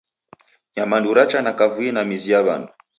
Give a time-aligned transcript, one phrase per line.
[0.75, 2.71] Nyamandu racha kavui na mizi ya w'andu.